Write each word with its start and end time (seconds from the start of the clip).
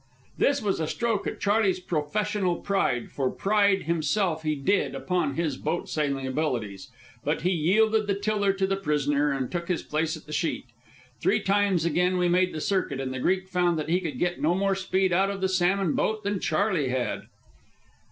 This 0.39 0.63
was 0.63 0.79
a 0.79 0.87
stroke 0.87 1.27
at 1.27 1.39
Charley's 1.39 1.79
professional 1.79 2.55
pride, 2.55 3.11
for 3.11 3.29
pride 3.29 3.83
himself 3.83 4.41
he 4.41 4.55
did 4.55 4.95
upon 4.95 5.35
his 5.35 5.57
boat 5.57 5.87
sailing 5.89 6.25
abilities; 6.25 6.89
but 7.23 7.41
he 7.43 7.51
yielded 7.51 8.07
the 8.07 8.15
tiller 8.19 8.51
to 8.51 8.65
the 8.65 8.77
prisoner 8.77 9.31
and 9.31 9.51
took 9.51 9.67
his 9.67 9.83
place 9.83 10.17
at 10.17 10.25
the 10.25 10.33
sheet. 10.33 10.65
Three 11.21 11.39
times 11.39 11.85
again 11.85 12.17
we 12.17 12.27
made 12.29 12.51
the 12.51 12.59
circuit, 12.61 12.99
and 12.99 13.13
the 13.13 13.19
Greek 13.19 13.47
found 13.47 13.77
that 13.77 13.89
he 13.89 13.99
could 14.01 14.17
get 14.17 14.41
no 14.41 14.55
more 14.55 14.73
speed 14.73 15.13
out 15.13 15.29
of 15.29 15.39
the 15.39 15.47
salmon 15.47 15.93
boat 15.93 16.23
than 16.23 16.39
Charley 16.39 16.89
had. 16.89 17.27